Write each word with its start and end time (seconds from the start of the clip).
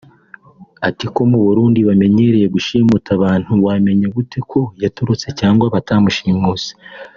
Ati 0.87 1.05
“Ko 1.13 1.21
mu 1.31 1.39
Burundi 1.45 1.79
bamenyereye 1.87 2.47
gushimuta 2.55 3.09
abantu 3.17 3.51
wamenya 3.65 4.07
gute 4.15 4.39
ko 4.51 4.59
yatorotse 4.83 5.27
cyangwa 5.39 5.65
batamushimuse 5.73 6.69